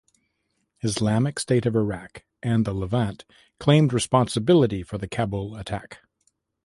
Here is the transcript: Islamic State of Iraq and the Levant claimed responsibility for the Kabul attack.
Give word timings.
Islamic 0.81 1.37
State 1.39 1.67
of 1.67 1.75
Iraq 1.75 2.23
and 2.41 2.65
the 2.65 2.73
Levant 2.73 3.23
claimed 3.59 3.93
responsibility 3.93 4.81
for 4.81 4.97
the 4.97 5.07
Kabul 5.07 5.55
attack. 5.55 5.99